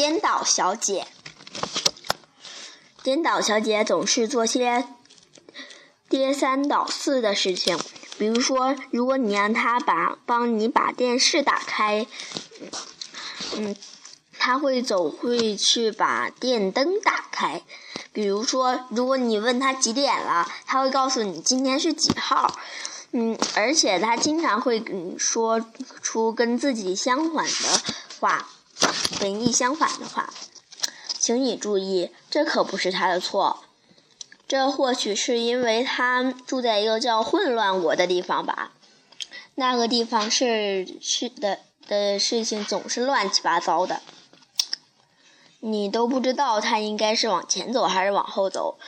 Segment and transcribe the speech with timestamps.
[0.00, 1.08] 颠倒小姐。
[3.02, 4.88] 颠倒小姐总是做些
[6.08, 7.78] 颠三倒四的事情，
[8.16, 12.06] 比如说，如果你让她把帮你把电视打开，
[13.58, 13.76] 嗯，
[14.38, 17.60] 她会走会去把电灯打开。
[18.14, 22.58] 比如说，如果你问她几点了，她会告诉你今天是几号。
[23.12, 24.82] 嗯，而且她经常会
[25.18, 25.62] 说
[26.00, 27.82] 出跟自己相反的
[28.18, 28.48] 话，
[29.20, 30.32] 本意相反的话。
[31.18, 33.64] 请你注意，这可不是他的错。
[34.48, 38.72] 这或许是因为他住在一个叫混乱国的地方吧。
[39.54, 44.00] 那个地方是是的的事情总是乱七八糟的，
[45.60, 48.78] 你都不知道他应该是往前走还是往后走。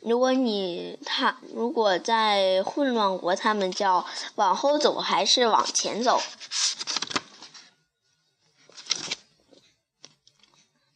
[0.00, 4.06] 如果你他如果在混乱国，他们叫
[4.36, 6.22] 往后走还是往前走？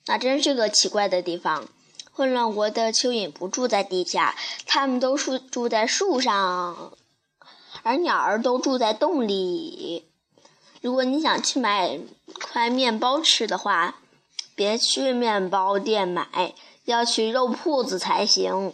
[0.06, 1.66] 那真是个奇怪的地方。
[2.12, 6.92] 混乱国的蚯蚓不住在地下，它们都住住在树上，
[7.82, 10.06] 而鸟儿都住在洞里。
[10.80, 11.98] 如果你想去买
[12.40, 13.96] 块面包吃的话，
[14.54, 18.72] 别去面包店买，要去肉铺子才行。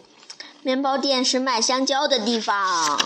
[0.61, 2.99] 面包店是卖香蕉的地方。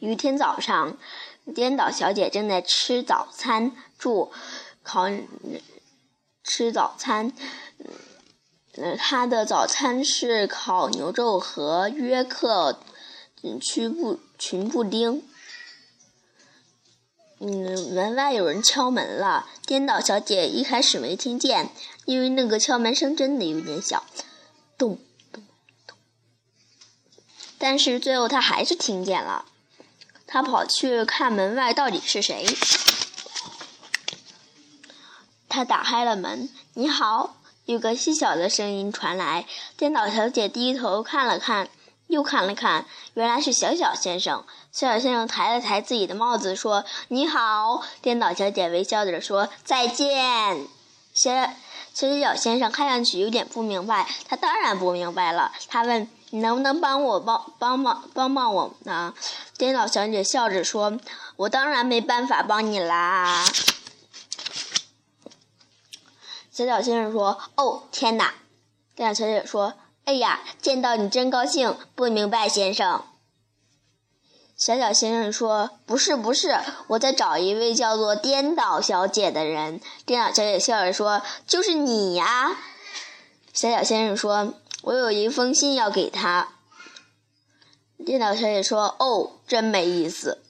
[0.00, 0.98] 有一天早上，
[1.54, 4.32] 颠倒小姐正在吃早餐，住
[4.86, 5.10] 烤
[6.44, 7.32] 吃早餐。
[8.76, 12.78] 嗯，他的早餐是烤牛肉和约克
[13.60, 15.28] 群布群布丁。
[17.40, 19.48] 嗯，门外有人敲门了。
[19.66, 21.70] 颠倒小姐一开始没听见，
[22.04, 24.06] 因为那个敲门声真的有点小。
[24.78, 24.98] 咚
[25.32, 25.42] 咚
[25.86, 25.96] 咚！
[27.58, 29.46] 但是最后他还是听见了，
[30.26, 32.46] 他跑去看门外到底是谁。
[35.56, 39.46] 他打开了门，“你好！”有个细小的声音传来。
[39.74, 41.70] 电脑小姐低头看了看，
[42.08, 44.44] 又看了看，原来是小小先生。
[44.70, 50.66] 小小先生抬了抬自己的帽子，说：“你好。”电脑小姐微笑着说：“再见。”
[51.14, 51.32] 小。
[51.94, 55.50] 小小先生看上去有点不明白，他当然不明白了。
[55.68, 59.14] 他问：“你能不能帮我帮帮帮帮帮我呢？”
[59.56, 60.98] 电脑小姐笑着说
[61.36, 63.42] ：“我当然没办法帮你啦。”
[66.56, 68.32] 小小先生说：“哦，天哪！”
[68.96, 69.74] 店长小姐说
[70.06, 73.04] ：“哎呀，见到你真高兴。”不明白，先生。
[74.56, 82.56] 小小先生说：“不是，不是，我在找一位叫做颠倒小姐的人。”颠倒小姐笑着说：“就是你呀。”
[83.52, 86.54] 小小先生说：“我有一封信要给他。”
[88.06, 90.42] 颠倒小姐说：“哦，真没意思。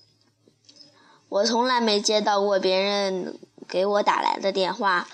[1.28, 5.08] 我从来没接到过别人给我打来的电话。”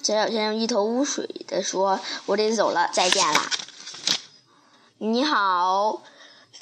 [0.00, 3.50] 小小先生一头雾水地说：“我得走了，再见啦。”
[4.98, 6.02] 你好。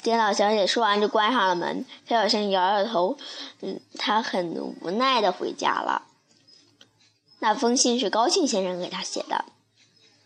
[0.03, 3.17] 颠倒小姐说完就关上了门，小小先生摇摇头，
[3.61, 6.07] 嗯，他很无奈的回家了。
[7.37, 9.45] 那封信是高兴先生给他写的，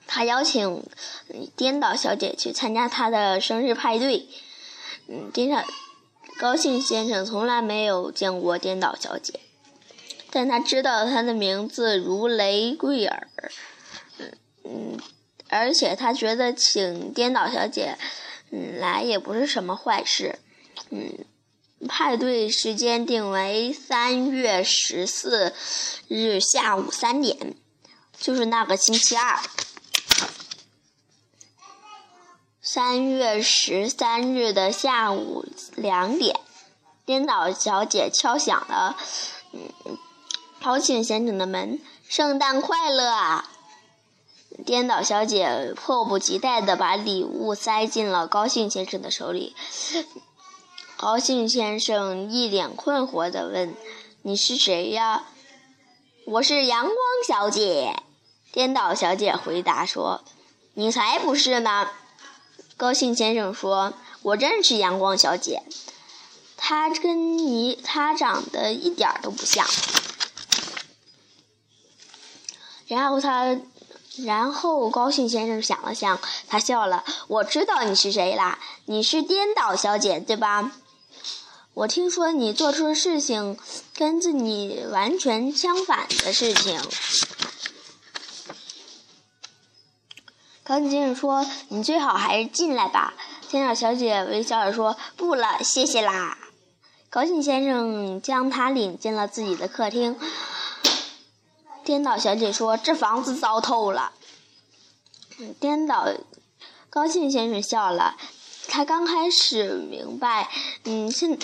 [0.08, 0.82] 他邀请
[1.58, 4.30] 颠倒小姐去参加他的生日派对。
[5.08, 5.62] 嗯，颠倒
[6.40, 9.42] 高兴先生从来没有见过颠倒小姐，
[10.36, 13.30] 但他知道他的名字如雷贵尔。
[14.18, 15.00] 嗯嗯，
[15.48, 17.98] 而且他觉得请颠倒小姐。
[18.52, 20.40] 嗯，来也不是什么坏事。
[20.90, 21.20] 嗯，
[21.88, 25.54] 派对时间定为三月十四
[26.10, 27.56] 日下午三点，
[28.18, 29.40] 就是那个星期二。
[32.62, 35.46] 三月十三日的下午
[35.78, 36.36] 两点，
[37.06, 38.98] 颠倒小姐敲响了
[39.54, 39.98] 嗯，
[40.66, 41.80] 高兴先生的门。
[42.10, 43.52] 圣诞快乐啊！
[44.66, 49.56] 颠倒小姐迫不及待地把礼物塞进了高兴先生的手里。
[50.98, 53.76] 高兴先生一脸困惑地问
[54.24, 55.26] ：“你是谁呀
[56.26, 56.96] ？”“我是阳光
[57.28, 58.02] 小姐。”
[58.52, 60.24] 颠倒小姐回答说。
[60.74, 61.88] “你才不是呢！”
[62.76, 63.94] 高兴先生说。
[64.24, 65.62] “我认识阳光小姐，
[66.58, 69.64] 她跟你她长得一点都不像。”
[72.88, 73.58] 然后他。
[74.24, 76.18] 然后高兴先生想了想，
[76.48, 77.04] 他笑了。
[77.28, 80.72] 我知道你是谁啦，你是颠倒小姐，对吧？
[81.74, 83.60] 我听说你做出的事情
[83.94, 86.80] 跟着你完全相反的事情。
[90.64, 93.16] 高兴先生说：“你最好还是进来吧。”
[93.52, 96.38] 颠倒小姐微笑着说：“不了，谢谢啦。”
[97.12, 100.18] 高兴先生将她领进了自己的客厅。
[101.86, 104.12] 颠倒小姐说：“这房子糟透了。”
[105.62, 106.08] 颠倒
[106.90, 108.18] 高兴先生笑了，
[108.68, 110.50] 他刚开始明白，
[110.86, 111.38] 嗯，现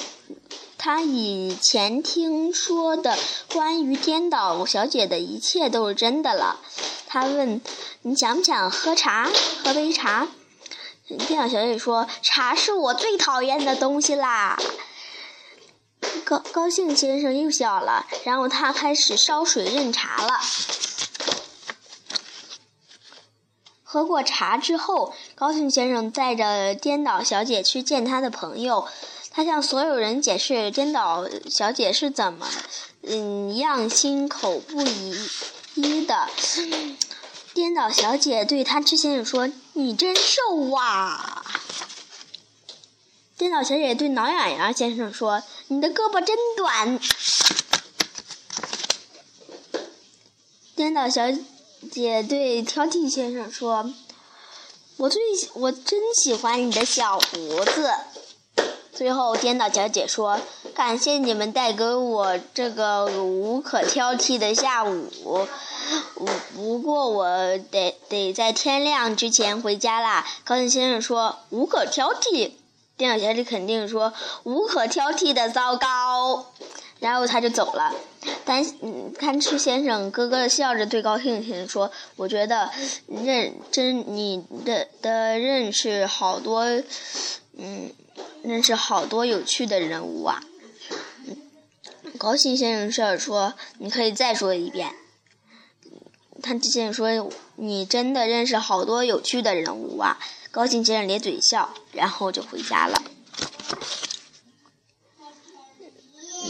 [0.77, 3.15] 他以前听说的
[3.53, 6.59] 关于颠倒小姐的一切都是真的了。
[7.05, 7.61] 他问
[8.01, 9.29] ：“你想不想喝茶？
[9.63, 10.27] 喝杯茶？”
[11.27, 14.57] 颠倒小姐说：“茶是我最讨厌的东西啦。”
[16.31, 20.39] 高高兴先生又笑了，然后他开始烧水认茶了。
[23.83, 28.87] 喝过茶之后，高兴先生带着颠倒小姐去见他的朋友。
[29.29, 32.47] 他向所有人解释颠倒小姐是怎么，
[33.01, 35.29] 嗯，样心口不一
[35.75, 36.29] 一的。
[37.53, 41.43] 颠倒小姐对他之先生说：“你真瘦啊！”
[43.37, 46.99] 颠倒小姐对挠痒痒先生说：“你的胳膊真短。”
[50.75, 51.23] 颠倒小。
[51.91, 53.91] 姐对挑剔先生说
[54.97, 55.19] ：“我最
[55.53, 57.89] 我真喜欢你的小胡子。”
[58.93, 60.39] 最后，颠倒小姐说
[60.75, 65.09] ：“感谢你们带给我这个无可挑剔的下午。
[66.53, 67.25] 不过我
[67.57, 72.51] 得得在天亮之前回家啦。”高兴先生说：“无可挑剔。”
[73.01, 74.13] 颠倒小姐肯定说
[74.45, 76.53] ：“无可挑剔的糟糕。”
[77.01, 77.91] 然后他就走了。
[78.45, 82.69] 但嗯，贪吃先生咯咯笑着对高兴先生说：“我觉得
[83.07, 86.63] 认真你的的认识好多，
[87.57, 87.91] 嗯，
[88.43, 90.43] 认识好多有趣的人物啊。”
[92.19, 94.91] 高兴先生笑着说：“你可以再说一遍。”
[96.43, 100.19] 贪吃先生说：“你真的认识好多有趣的人物啊。”
[100.51, 103.01] 高兴先生咧嘴笑，然后就回家了。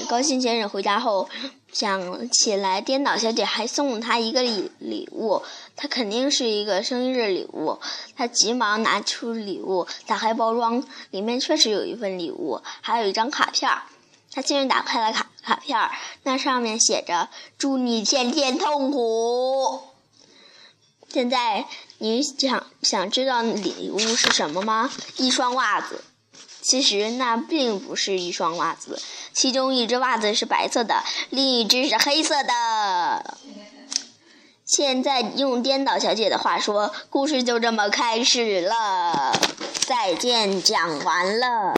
[0.09, 1.29] 高兴先生回家后。
[1.73, 5.41] 想起来，颠倒小姐还送了他一个礼礼物，
[5.77, 7.79] 他肯定是一个生日礼物。
[8.17, 13.71] 他急忙拿出礼物，打开包装，里面确实有一份礼物，还有一张卡片。
[14.33, 15.79] 他先生打开了卡卡片，
[16.23, 19.79] 那上面写着：“祝你天天痛苦。”
[21.11, 21.65] 现在
[21.97, 24.89] 你想想知道礼物是什么吗？
[25.17, 26.05] 一双袜子。
[26.61, 29.01] 其实那并不是一双袜子，
[29.33, 33.37] 其中一只袜子是白色的，另一只是黑色的。
[34.65, 39.37] 现在用颠倒小姐的话说，故事就这么开始了。
[39.81, 41.47] 再见，讲完了。